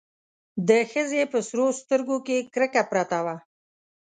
[0.67, 3.35] د ښځې په سرو سترګو کې کرکه پرته وه.